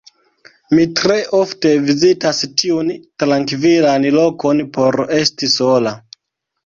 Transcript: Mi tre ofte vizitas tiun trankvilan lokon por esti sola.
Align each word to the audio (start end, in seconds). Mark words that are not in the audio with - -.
Mi 0.77 0.85
tre 0.99 1.17
ofte 1.39 1.73
vizitas 1.89 2.39
tiun 2.61 2.89
trankvilan 3.25 4.09
lokon 4.19 4.65
por 4.79 4.99
esti 5.19 5.51
sola. 5.59 5.95